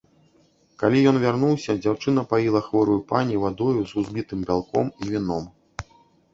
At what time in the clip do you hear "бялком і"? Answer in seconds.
4.51-5.15